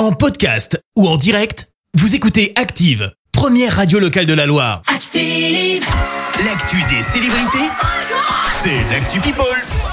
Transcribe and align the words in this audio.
En 0.00 0.12
podcast 0.12 0.82
ou 0.96 1.06
en 1.06 1.18
direct, 1.18 1.68
vous 1.92 2.14
écoutez 2.14 2.54
Active, 2.56 3.12
première 3.32 3.76
radio 3.76 3.98
locale 3.98 4.24
de 4.24 4.32
la 4.32 4.46
Loire. 4.46 4.80
Active. 4.86 5.84
L'actu 6.42 6.82
des 6.88 7.02
célébrités, 7.02 7.68
c'est 8.50 8.82
l'actu 8.90 9.20
People. 9.20 9.44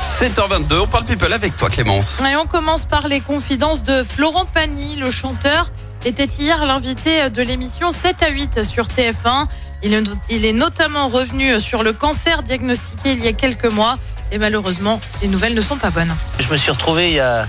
7h22, 0.09 0.79
on 0.79 0.87
parle 0.87 1.03
people 1.03 1.33
avec 1.33 1.57
toi 1.57 1.69
Clémence. 1.69 2.21
Et 2.21 2.37
on 2.37 2.45
commence 2.45 2.85
par 2.85 3.09
les 3.09 3.19
confidences 3.19 3.83
de 3.83 4.01
Florent 4.01 4.45
Pagny, 4.45 4.95
le 4.95 5.11
chanteur, 5.11 5.73
était 6.05 6.23
hier 6.23 6.65
l'invité 6.65 7.29
de 7.29 7.41
l'émission 7.41 7.91
7 7.91 8.23
à 8.23 8.29
8 8.29 8.63
sur 8.63 8.85
TF1. 8.85 9.47
Il 9.83 9.93
est, 9.93 10.03
il 10.29 10.45
est 10.45 10.53
notamment 10.53 11.09
revenu 11.09 11.59
sur 11.59 11.83
le 11.83 11.91
cancer 11.91 12.43
diagnostiqué 12.43 13.11
il 13.11 13.25
y 13.25 13.27
a 13.27 13.33
quelques 13.33 13.65
mois 13.65 13.99
et 14.31 14.37
malheureusement, 14.37 14.99
les 15.21 15.27
nouvelles 15.27 15.53
ne 15.53 15.61
sont 15.61 15.77
pas 15.77 15.89
bonnes. 15.89 16.15
Je 16.39 16.47
me 16.47 16.57
suis 16.57 16.71
retrouvé 16.71 17.09
il 17.09 17.15
y 17.15 17.19
a, 17.19 17.47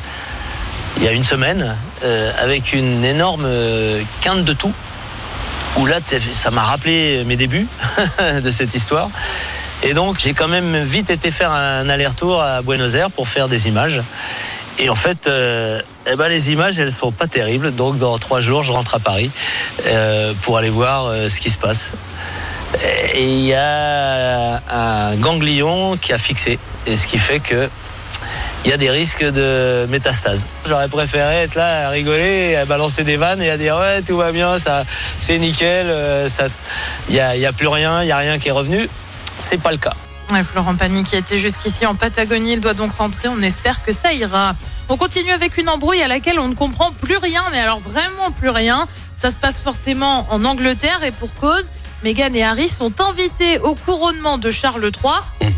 il 0.96 1.02
y 1.02 1.08
a 1.08 1.12
une 1.12 1.24
semaine 1.24 1.76
euh, 2.02 2.32
avec 2.38 2.72
une 2.72 3.04
énorme 3.04 3.44
euh, 3.46 4.02
quinte 4.20 4.44
de 4.44 4.52
tout. 4.52 4.72
Où 5.76 5.86
là, 5.86 6.00
ça 6.32 6.50
m'a 6.50 6.62
rappelé 6.62 7.22
mes 7.24 7.36
débuts 7.36 7.68
de 8.42 8.50
cette 8.50 8.74
histoire. 8.74 9.10
Et 9.82 9.94
donc, 9.94 10.18
j'ai 10.18 10.32
quand 10.32 10.48
même 10.48 10.82
vite 10.82 11.10
été 11.10 11.30
faire 11.30 11.52
un 11.52 11.88
aller-retour 11.88 12.42
à 12.42 12.62
Buenos 12.62 12.94
Aires 12.94 13.10
pour 13.12 13.28
faire 13.28 13.48
des 13.48 13.68
images. 13.68 14.02
Et 14.78 14.90
en 14.90 14.96
fait, 14.96 15.28
euh, 15.28 15.80
eh 16.10 16.16
ben, 16.16 16.28
les 16.28 16.50
images, 16.50 16.80
elles 16.80 16.90
sont 16.90 17.12
pas 17.12 17.28
terribles. 17.28 17.72
Donc, 17.72 17.98
dans 17.98 18.18
trois 18.18 18.40
jours, 18.40 18.64
je 18.64 18.72
rentre 18.72 18.96
à 18.96 18.98
Paris 18.98 19.30
pour 20.40 20.58
aller 20.58 20.70
voir 20.70 21.12
ce 21.14 21.38
qui 21.38 21.50
se 21.50 21.58
passe. 21.58 21.92
Et 23.14 23.24
il 23.24 23.44
y 23.44 23.54
a 23.54 24.60
un 24.70 25.14
ganglion 25.16 25.96
qui 25.96 26.12
a 26.12 26.18
fixé. 26.18 26.58
Et 26.86 26.96
ce 26.96 27.06
qui 27.06 27.18
fait 27.18 27.40
que 27.40 27.68
il 28.64 28.70
y 28.70 28.74
a 28.74 28.76
des 28.76 28.90
risques 28.90 29.24
de 29.24 29.86
métastase. 29.88 30.46
J'aurais 30.66 30.88
préféré 30.88 31.42
être 31.42 31.54
là 31.54 31.86
à 31.86 31.90
rigoler, 31.90 32.56
à 32.56 32.64
balancer 32.64 33.04
des 33.04 33.16
vannes 33.16 33.40
et 33.42 33.50
à 33.50 33.56
dire 33.56 33.76
ouais 33.76 34.02
tout 34.02 34.16
va 34.16 34.32
bien, 34.32 34.58
ça 34.58 34.84
c'est 35.18 35.38
nickel, 35.38 35.86
euh, 35.88 36.28
ça, 36.28 36.46
il 37.08 37.14
y 37.14 37.20
a, 37.20 37.36
il 37.36 37.40
y 37.40 37.46
a 37.46 37.52
plus 37.52 37.68
rien, 37.68 38.02
il 38.02 38.08
y 38.08 38.12
a 38.12 38.16
rien 38.16 38.38
qui 38.38 38.48
est 38.48 38.52
revenu. 38.52 38.88
C'est 39.38 39.58
pas 39.58 39.70
le 39.70 39.78
cas. 39.78 39.94
Ouais, 40.32 40.44
Florent 40.44 40.74
Pagny 40.74 41.04
qui 41.04 41.16
était 41.16 41.38
jusqu'ici 41.38 41.86
en 41.86 41.94
Patagonie, 41.94 42.54
il 42.54 42.60
doit 42.60 42.74
donc 42.74 42.92
rentrer. 42.92 43.28
On 43.28 43.40
espère 43.40 43.82
que 43.82 43.92
ça 43.92 44.12
ira. 44.12 44.54
On 44.90 44.96
continue 44.96 45.32
avec 45.32 45.56
une 45.56 45.68
embrouille 45.68 46.02
à 46.02 46.08
laquelle 46.08 46.38
on 46.38 46.48
ne 46.48 46.54
comprend 46.54 46.92
plus 46.92 47.16
rien, 47.16 47.42
mais 47.52 47.58
alors 47.58 47.78
vraiment 47.78 48.30
plus 48.30 48.50
rien. 48.50 48.86
Ça 49.16 49.30
se 49.30 49.36
passe 49.36 49.58
forcément 49.58 50.26
en 50.30 50.44
Angleterre 50.44 51.02
et 51.02 51.12
pour 51.12 51.34
cause. 51.34 51.70
Meghan 52.04 52.32
et 52.34 52.44
Harry 52.44 52.68
sont 52.68 53.00
invités 53.00 53.58
au 53.58 53.74
couronnement 53.74 54.38
de 54.38 54.50
Charles 54.50 54.84
III. 54.84 55.14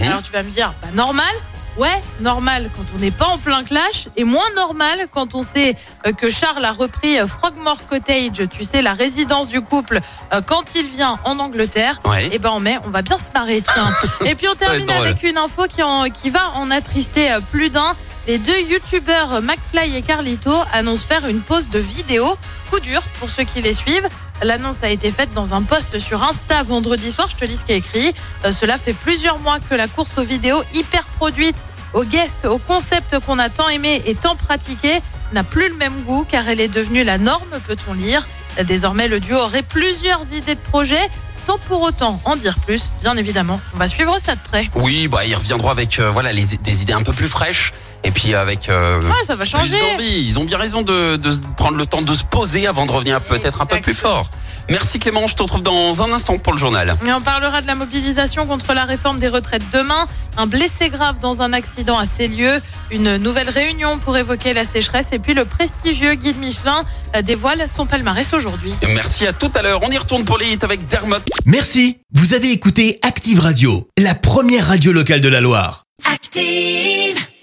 Alors 0.07 0.23
tu 0.23 0.33
vas 0.33 0.43
me 0.43 0.51
dire, 0.51 0.73
bah, 0.81 0.89
normal. 0.95 1.27
Ouais, 1.77 2.01
normal 2.21 2.69
quand 2.77 2.83
on 2.95 2.99
n'est 2.99 3.11
pas 3.11 3.27
en 3.27 3.39
plein 3.39 3.63
clash 3.65 4.09
et 4.17 4.25
moins 4.25 4.51
normal 4.55 5.07
quand 5.13 5.35
on 5.35 5.43
sait 5.43 5.77
euh, 6.07 6.13
que 6.13 6.29
Charles 6.29 6.65
a 6.65 6.73
repris 6.73 7.19
euh, 7.19 7.27
Frogmore 7.27 7.87
Cottage, 7.87 8.43
tu 8.51 8.65
sais, 8.65 8.83
la 8.83 8.93
résidence 8.93 9.49
du 9.49 9.61
couple, 9.63 10.01
euh, 10.35 10.41
quand 10.45 10.75
il 10.75 10.87
vient 10.89 11.19
en 11.25 11.39
Angleterre. 11.39 12.01
Ouais. 12.05 12.29
Et 12.33 12.39
ben 12.39 12.51
en 12.51 12.61
mai, 12.61 12.79
on 12.85 12.91
va 12.91 13.03
bien 13.03 13.17
se 13.19 13.31
marrer, 13.33 13.63
tiens. 13.63 13.91
Et 14.27 14.35
puis 14.35 14.47
on 14.49 14.55
termine 14.55 14.87
avec 15.01 15.23
une 15.23 15.39
info 15.39 15.65
qui, 15.69 15.83
en- 15.83 16.11
qui 16.11 16.29
va 16.31 16.51
en 16.57 16.71
attrister 16.71 17.35
plus 17.51 17.71
d'un. 17.71 17.95
Les 18.27 18.37
deux 18.39 18.61
youtubeurs 18.61 19.41
McFly 19.41 19.97
et 19.97 20.03
Carlito 20.03 20.53
annoncent 20.73 21.07
faire 21.07 21.27
une 21.27 21.41
pause 21.41 21.69
de 21.69 21.79
vidéo. 21.79 22.37
Coup 22.71 22.79
dur 22.81 23.01
pour 23.19 23.31
ceux 23.31 23.45
qui 23.45 23.63
les 23.63 23.73
suivent. 23.75 24.07
L'annonce 24.43 24.83
a 24.83 24.89
été 24.89 25.11
faite 25.11 25.35
dans 25.35 25.53
un 25.55 25.63
post 25.63 25.99
sur 25.99 26.23
Insta 26.23 26.63
vendredi 26.63 27.11
soir. 27.11 27.29
Je 27.31 27.37
te 27.37 27.45
lis 27.45 27.59
ce 27.59 27.65
qui 27.65 27.73
est 27.73 27.79
écrit. 27.79 28.15
Euh, 28.45 28.53
cela 28.53 28.79
fait 28.79 28.95
plusieurs 28.95 29.39
mois 29.39 29.59
que 29.61 29.75
la 29.75 29.87
course 29.87 30.17
aux 30.19 30.23
vidéos 30.23 30.63
hyper 30.75 31.05
produite, 31.05 31.57
aux 31.93 32.05
guests, 32.05 32.47
au 32.47 32.59
concept 32.59 33.19
qu'on 33.21 33.39
a 33.39 33.51
tant 33.51 33.69
aimé 33.69 34.03
et 34.07 34.15
tant 34.15 34.37
pratiqué 34.37 35.03
n'a 35.33 35.45
plus 35.45 35.69
le 35.69 35.77
même 35.77 36.01
goût 36.03 36.27
car 36.29 36.49
elle 36.49 36.61
est 36.61 36.69
devenue 36.69 37.05
la 37.05 37.19
norme, 37.19 37.51
peut-on 37.67 37.93
lire. 37.93 38.27
Désormais, 38.65 39.09
le 39.09 39.21
duo 39.21 39.37
aurait 39.37 39.63
plusieurs 39.63 40.33
idées 40.33 40.55
de 40.55 40.61
projets 40.61 41.09
sans 41.41 41.59
pour 41.59 41.83
autant 41.83 42.21
en 42.25 42.37
dire 42.37 42.59
plus. 42.67 42.91
Bien 43.03 43.17
évidemment, 43.17 43.61
on 43.75 43.79
va 43.79 43.89
suivre 43.89 44.19
ça 44.19 44.35
de 44.35 44.41
près. 44.41 44.69
Oui, 44.75 45.09
bah 45.09 45.25
ils 45.25 45.35
reviendront 45.35 45.71
avec 45.71 45.99
euh, 45.99 46.11
voilà 46.11 46.33
des 46.33 46.83
idées 46.83 46.93
un 46.93 47.03
peu 47.03 47.13
plus 47.13 47.29
fraîches 47.29 47.73
et 48.05 48.11
puis 48.11 48.35
avec 48.35 48.69
euh, 48.69 49.01
Ouais, 49.03 49.25
ça 49.25 49.35
va 49.37 49.45
plus 49.45 49.51
changer. 49.51 49.79
d'envie. 49.79 50.25
Ils 50.27 50.39
ont 50.39 50.45
bien 50.45 50.59
raison 50.59 50.83
de, 50.83 51.17
de 51.17 51.37
prendre 51.57 51.77
le 51.77 51.87
temps 51.87 52.03
de 52.03 52.15
se 52.15 52.25
poser 52.25 52.67
avant 52.67 52.87
de 52.87 52.93
revenir 52.93 53.21
peut-être 53.21 53.61
un 53.61 53.67
peu 53.67 53.81
plus 53.81 53.95
fort. 53.95 54.29
Merci 54.69 55.01
Clément, 55.01 55.27
je 55.27 55.35
te 55.35 55.43
retrouve 55.43 55.63
dans 55.63 56.01
un 56.01 56.13
instant 56.13 56.39
pour 56.39 56.53
le 56.53 56.59
journal. 56.59 56.95
Et 57.05 57.13
on 57.13 57.21
parlera 57.21 57.61
de 57.61 57.67
la 57.67 57.75
mobilisation 57.75 58.47
contre 58.47 58.73
la 58.73 58.85
réforme 58.85 59.19
des 59.19 59.27
retraites 59.27 59.65
demain. 59.73 60.07
Un 60.37 60.47
blessé 60.47 60.91
grave 60.91 61.17
dans 61.21 61.43
un 61.43 61.53
accident 61.53 61.99
à 61.99 62.07
ces 62.07 62.29
lieux. 62.29 62.61
Une 62.93 63.17
nouvelle 63.17 63.51
réunion 63.51 63.99
pour 63.99 64.17
évoquer 64.17 64.53
la 64.53 64.65
sécheresse. 64.65 65.09
Et 65.13 65.19
puis 65.19 65.35
le 65.35 65.45
prestigieux 65.45 66.15
guide 66.15 66.39
Michelin 66.39 66.85
dévoile 67.25 67.67
son 67.69 67.87
palmarès 67.87 68.33
aujourd'hui. 68.33 68.73
Merci 68.95 69.27
à 69.27 69.33
tout 69.33 69.51
à 69.57 69.63
l'heure. 69.63 69.81
On 69.83 69.91
y 69.91 69.99
retourne 69.99 70.25
pour 70.25 70.39
les 70.39 70.53
hits 70.53 70.59
avec 70.63 70.87
Dermot. 70.87 71.17
Merci, 71.47 71.99
vous 72.15 72.35
avez 72.35 72.53
écouté 72.53 73.01
Active 73.03 73.41
Radio, 73.41 73.89
la 73.99 74.15
première 74.15 74.69
radio 74.69 74.93
locale 74.93 75.21
de 75.21 75.29
la 75.29 75.41
Loire. 75.41 75.83
Active. 76.05 77.20